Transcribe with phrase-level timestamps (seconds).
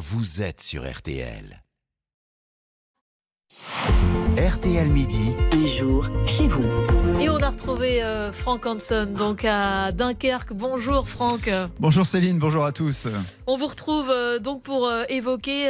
[0.00, 1.62] vous êtes sur RTL.
[4.38, 5.36] RTL Midi.
[5.52, 6.64] Un jour chez vous.
[7.20, 10.54] Et on a retrouvé euh, Franck Hanson, donc à Dunkerque.
[10.54, 11.50] Bonjour Franck.
[11.78, 13.08] Bonjour Céline, bonjour à tous.
[13.46, 15.68] On vous retrouve euh, donc pour euh, évoquer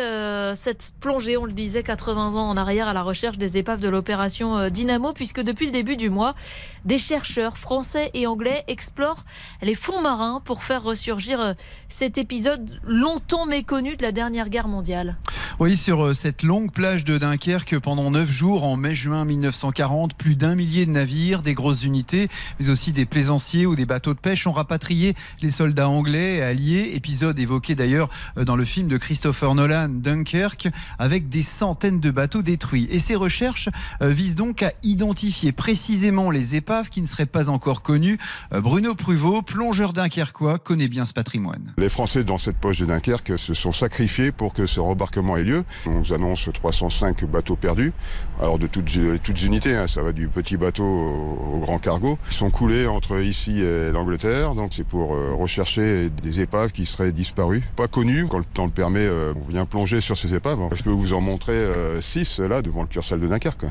[0.55, 3.89] cette plongée, on le disait, 80 ans en arrière à la recherche des épaves de
[3.89, 6.35] l'opération Dynamo, puisque depuis le début du mois,
[6.85, 9.25] des chercheurs français et anglais explorent
[9.61, 11.57] les fonds marins pour faire ressurgir
[11.89, 15.17] cet épisode longtemps méconnu de la dernière guerre mondiale.
[15.61, 20.55] Oui, sur cette longue plage de Dunkerque, pendant 9 jours, en mai-juin 1940, plus d'un
[20.55, 24.47] millier de navires, des grosses unités, mais aussi des plaisanciers ou des bateaux de pêche
[24.47, 26.93] ont rapatrié les soldats anglais et alliés.
[26.95, 28.09] Épisode évoqué d'ailleurs
[28.39, 32.89] euh, dans le film de Christopher Nolan, Dunkerque, avec des centaines de bateaux détruits.
[32.91, 33.69] Et ces recherches
[34.01, 38.17] euh, visent donc à identifier précisément les épaves qui ne seraient pas encore connues.
[38.55, 41.75] Euh, Bruno Pruvot, plongeur dunkerquois, connaît bien ce patrimoine.
[41.77, 45.45] Les Français dans cette poche de Dunkerque se sont sacrifiés pour que ce rebarquement ait
[45.45, 45.50] lieu.
[45.87, 47.93] On nous annonce 305 bateaux perdus,
[48.41, 49.87] alors de toutes, toutes unités, hein.
[49.87, 52.19] ça va du petit bateau au, grand cargo.
[52.31, 56.87] Ils sont coulés entre ici et l'Angleterre, donc c'est pour euh, rechercher des épaves qui
[56.87, 58.27] seraient disparues, pas connues.
[58.29, 60.59] Quand le temps le permet, euh, on vient plonger sur ces épaves.
[60.75, 61.71] Je peux vous en montrer
[62.01, 63.67] 6 euh, là devant le cursal de Dunkerque?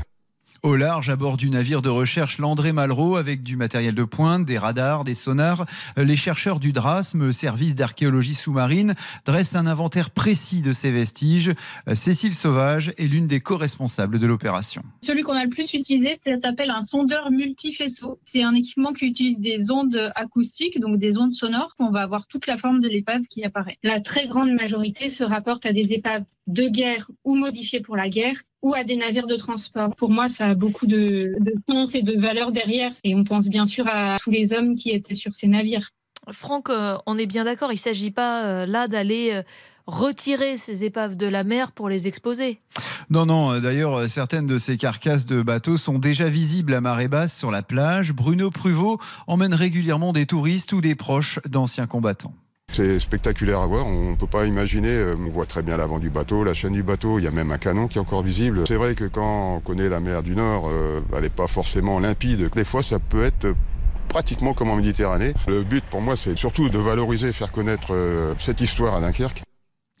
[0.62, 4.44] Au large à bord du navire de recherche Landré Malraux avec du matériel de pointe,
[4.44, 5.66] des radars, des sonars.
[5.96, 8.94] Les chercheurs du DRASM, service d'archéologie sous-marine,
[9.24, 11.52] dressent un inventaire précis de ces vestiges.
[11.94, 14.82] Cécile Sauvage est l'une des co-responsables de l'opération.
[15.02, 18.18] Celui qu'on a le plus utilisé, ça s'appelle un sondeur multifaisceau.
[18.24, 21.74] C'est un équipement qui utilise des ondes acoustiques, donc des ondes sonores.
[21.78, 23.78] On va avoir toute la forme de l'épave qui apparaît.
[23.82, 28.08] La très grande majorité se rapporte à des épaves de guerre ou modifiées pour la
[28.08, 29.94] guerre ou à des navires de transport.
[29.96, 32.92] Pour moi, ça a beaucoup de, de sens et de valeur derrière.
[33.04, 35.90] Et on pense bien sûr à tous les hommes qui étaient sur ces navires.
[36.30, 39.42] Franck, euh, on est bien d'accord, il ne s'agit pas euh, là d'aller euh,
[39.86, 42.60] retirer ces épaves de la mer pour les exposer.
[43.08, 47.36] Non, non, d'ailleurs, certaines de ces carcasses de bateaux sont déjà visibles à marée basse
[47.36, 48.12] sur la plage.
[48.12, 52.34] Bruno Pruvot emmène régulièrement des touristes ou des proches d'anciens combattants.
[52.72, 55.98] C'est spectaculaire à voir, on ne peut pas imaginer, euh, on voit très bien l'avant
[55.98, 58.22] du bateau, la chaîne du bateau, il y a même un canon qui est encore
[58.22, 58.62] visible.
[58.68, 61.98] C'est vrai que quand on connaît la mer du Nord, euh, elle n'est pas forcément
[61.98, 62.48] limpide.
[62.54, 63.54] Des fois, ça peut être
[64.08, 65.34] pratiquement comme en Méditerranée.
[65.48, 69.42] Le but pour moi, c'est surtout de valoriser, faire connaître euh, cette histoire à Dunkerque.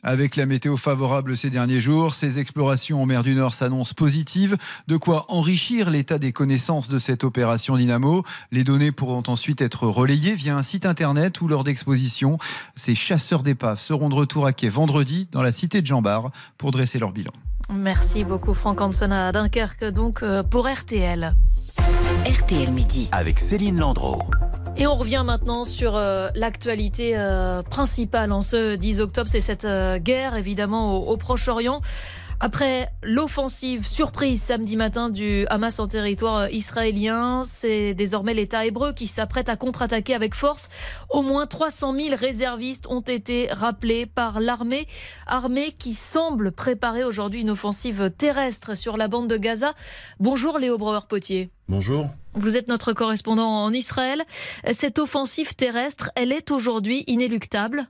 [0.02, 4.56] Avec la météo favorable ces derniers jours, ces explorations en mer du Nord s'annoncent positives,
[4.88, 8.24] de quoi enrichir l'état des connaissances de cette opération Dynamo.
[8.50, 12.38] Les données pourront ensuite être relayées via un site internet ou lors d'expositions.
[12.76, 16.30] Ces chasseurs d'épaves seront de retour à quai vendredi dans la cité de Jean Bar
[16.56, 17.32] pour dresser leur bilan.
[17.72, 21.34] Merci beaucoup Franck Hanson à Dunkerque donc euh, pour RTL.
[22.26, 23.08] RTL Midi.
[23.12, 24.22] Avec Céline Landreau.
[24.80, 29.66] Et on revient maintenant sur euh, l'actualité euh, principale en ce 10 octobre, c'est cette
[29.98, 31.82] guerre évidemment au Proche-Orient.
[32.42, 39.08] Après l'offensive surprise samedi matin du Hamas en territoire israélien, c'est désormais l'État hébreu qui
[39.08, 40.70] s'apprête à contre-attaquer avec force.
[41.10, 44.86] Au moins 300 000 réservistes ont été rappelés par l'armée,
[45.26, 49.74] armée qui semble préparer aujourd'hui une offensive terrestre sur la bande de Gaza.
[50.18, 51.50] Bonjour Léo Breuer-Potier.
[51.68, 52.06] Bonjour.
[52.32, 54.24] Vous êtes notre correspondant en Israël.
[54.72, 57.86] Cette offensive terrestre, elle est aujourd'hui inéluctable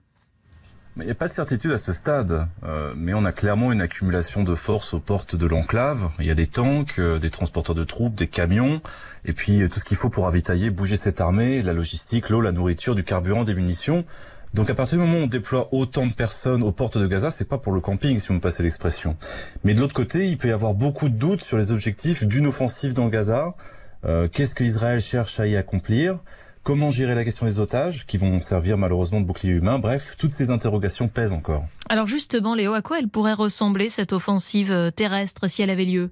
[0.96, 3.80] il n'y a pas de certitude à ce stade, euh, mais on a clairement une
[3.80, 6.10] accumulation de forces aux portes de l'enclave.
[6.18, 8.80] Il y a des tanks, euh, des transporteurs de troupes, des camions,
[9.24, 12.40] et puis euh, tout ce qu'il faut pour ravitailler, bouger cette armée, la logistique, l'eau,
[12.40, 14.04] la nourriture, du carburant, des munitions.
[14.52, 17.30] Donc à partir du moment où on déploie autant de personnes aux portes de Gaza,
[17.30, 19.16] c'est pas pour le camping, si vous me passez l'expression.
[19.62, 22.48] Mais de l'autre côté, il peut y avoir beaucoup de doutes sur les objectifs d'une
[22.48, 23.54] offensive dans Gaza.
[24.32, 26.18] Qu'est-ce que Israël cherche à y accomplir?
[26.62, 30.30] Comment gérer la question des otages, qui vont servir malheureusement de bouclier humain Bref, toutes
[30.30, 31.64] ces interrogations pèsent encore.
[31.88, 35.86] Alors justement, Léo, à quoi elle pourrait ressembler cette offensive euh, terrestre si elle avait
[35.86, 36.10] lieu?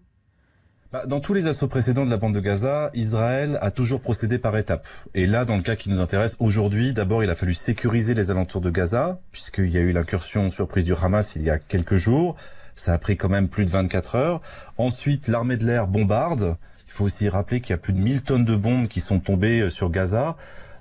[0.91, 4.39] Bah, dans tous les assauts précédents de la bande de Gaza, Israël a toujours procédé
[4.39, 4.89] par étapes.
[5.13, 8.31] Et là, dans le cas qui nous intéresse aujourd'hui, d'abord il a fallu sécuriser les
[8.31, 11.97] alentours de Gaza, puisqu'il y a eu l'incursion surprise du Hamas il y a quelques
[11.97, 12.37] jours.
[12.75, 14.41] Ça a pris quand même plus de 24 heures.
[14.79, 16.57] Ensuite, l'armée de l'air bombarde.
[16.89, 19.21] Il faut aussi rappeler qu'il y a plus de 1000 tonnes de bombes qui sont
[19.21, 20.37] tombées euh, sur Gaza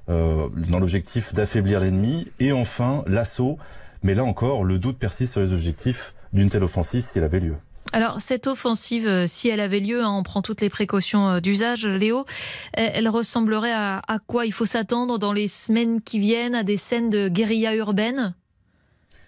[0.10, 2.32] euh, dans l'objectif d'affaiblir l'ennemi.
[2.40, 3.58] Et enfin, l'assaut.
[4.04, 7.42] Mais là encore, le doute persiste sur les objectifs d'une telle offensive si elle avait
[7.42, 7.56] lieu.
[7.92, 11.86] Alors cette offensive, euh, si elle avait lieu, hein, on prend toutes les précautions d'usage,
[11.86, 12.26] Léo,
[12.74, 14.46] elle ressemblerait à, à quoi?
[14.46, 18.34] Il faut s'attendre dans les semaines qui viennent à des scènes de guérilla urbaine?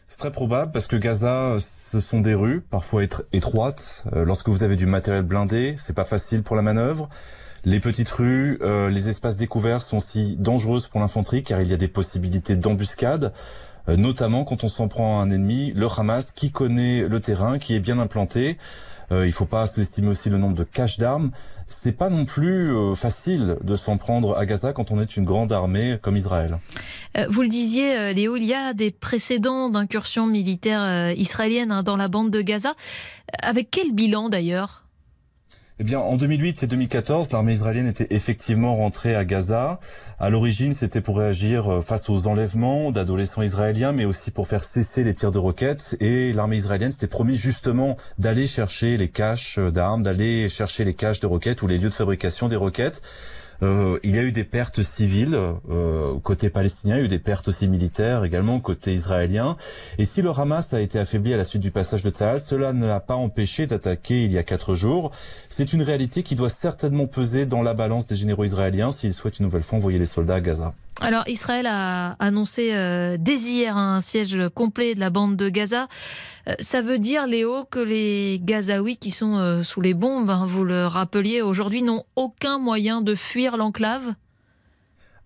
[0.07, 4.05] C'est très probable parce que Gaza, ce sont des rues, parfois étroites.
[4.13, 7.09] Euh, lorsque vous avez du matériel blindé, c'est pas facile pour la manœuvre.
[7.63, 11.73] Les petites rues, euh, les espaces découverts sont aussi dangereuses pour l'infanterie car il y
[11.73, 13.33] a des possibilités d'embuscade.
[13.87, 17.75] notamment quand on s'en prend à un ennemi, le Hamas, qui connaît le terrain, qui
[17.75, 18.57] est bien implanté.
[19.11, 21.31] Euh, il faut pas sous-estimer aussi le nombre de caches d'armes.
[21.67, 25.25] C'est pas non plus euh, facile de s'en prendre à Gaza quand on est une
[25.25, 26.57] grande armée comme Israël.
[27.17, 31.97] Euh, vous le disiez, Léo, il y a des précédents d'incursions militaires israéliennes hein, dans
[31.97, 32.75] la bande de Gaza.
[33.41, 34.83] Avec quel bilan d'ailleurs?
[35.81, 39.79] Eh bien, en 2008 et 2014, l'armée israélienne était effectivement rentrée à Gaza.
[40.19, 44.65] À l'origine, c'était pour réagir euh, face aux enlèvements d'adolescents israéliens, mais aussi pour faire
[44.65, 45.95] cesser les tirs de roquettes.
[46.01, 51.21] Et l'armée israélienne s'était promis justement d'aller chercher les caches d'armes, d'aller chercher les caches
[51.21, 53.01] de roquettes ou les lieux de fabrication des roquettes.
[53.61, 55.37] Euh, il y a eu des pertes civiles
[55.69, 59.57] euh, côté palestinien, il y a eu des pertes aussi militaires également côté israélien.
[59.97, 62.73] Et si le Hamas a été affaibli à la suite du passage de Tzahal, cela
[62.73, 65.11] ne l'a pas empêché d'attaquer il y a quatre jours.
[65.49, 69.39] C'est une réalité qui doit certainement peser dans la balance des généraux israéliens s'ils souhaitent
[69.39, 70.73] une nouvelle fois envoyer les soldats à Gaza.
[71.01, 75.87] Alors Israël a annoncé euh, dès hier un siège complet de la bande de Gaza.
[76.49, 80.45] Euh, ça veut dire, Léo, que les Gazaouis qui sont euh, sous les bombes, hein,
[80.45, 84.13] vous le rappeliez aujourd'hui, n'ont aucun moyen de fuir l'enclave?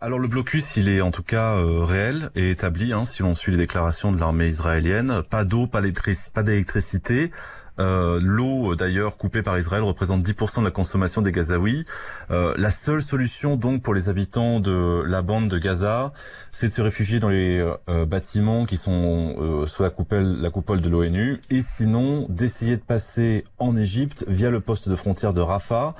[0.01, 1.55] Alors le blocus, il est en tout cas
[1.85, 5.23] réel et établi, hein, si l'on suit les déclarations de l'armée israélienne.
[5.29, 7.31] Pas d'eau, pas d'électricité.
[7.79, 11.85] Euh, L'eau, d'ailleurs, coupée par Israël, représente 10% de la consommation des Gazaouis.
[12.31, 16.13] Euh, la seule solution, donc, pour les habitants de la bande de Gaza,
[16.51, 20.49] c'est de se réfugier dans les euh, bâtiments qui sont euh, sous la coupole, la
[20.49, 25.33] coupole de l'ONU, et sinon d'essayer de passer en Égypte via le poste de frontière
[25.33, 25.95] de Rafah.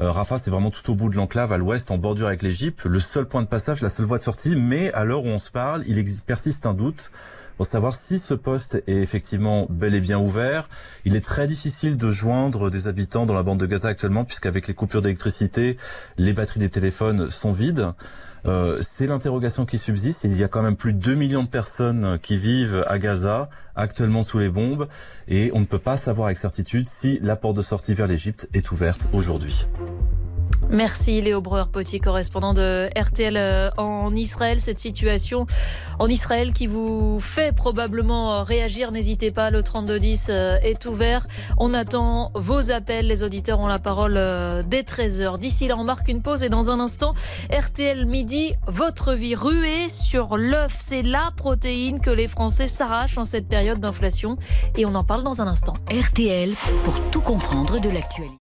[0.00, 2.84] Euh, Rafah, c'est vraiment tout au bout de l'enclave, à l'ouest, en bordure avec l'Égypte.
[2.84, 4.56] Le seul point de passage, la seule voie de sortie.
[4.56, 7.10] Mais à l'heure où on se parle, il persiste un doute
[7.56, 10.68] pour savoir si ce poste est effectivement bel et bien ouvert.
[11.04, 14.66] Il est très difficile de joindre des habitants dans la bande de Gaza actuellement, puisqu'avec
[14.66, 15.76] les coupures d'électricité,
[16.18, 17.86] les batteries des téléphones sont vides.
[18.46, 20.24] Euh, c'est l'interrogation qui subsiste.
[20.24, 23.48] Il y a quand même plus de 2 millions de personnes qui vivent à Gaza,
[23.74, 24.86] actuellement sous les bombes,
[25.28, 28.48] et on ne peut pas savoir avec certitude si la porte de sortie vers l'Égypte
[28.52, 29.66] est ouverte aujourd'hui.
[30.74, 34.60] Merci Léo Breuer-Potier, correspondant de RTL euh, en Israël.
[34.60, 35.46] Cette situation
[36.00, 41.28] en Israël qui vous fait probablement euh, réagir, n'hésitez pas, le 3210 euh, est ouvert.
[41.58, 44.14] On attend vos appels, les auditeurs ont la parole
[44.66, 45.38] dès 13h.
[45.38, 47.14] D'ici là, on marque une pause et dans un instant,
[47.52, 50.74] RTL midi, votre vie ruée sur l'œuf.
[50.78, 54.36] C'est la protéine que les Français s'arrachent en cette période d'inflation
[54.76, 55.74] et on en parle dans un instant.
[55.88, 56.50] RTL
[56.84, 58.43] pour tout comprendre de l'actualité.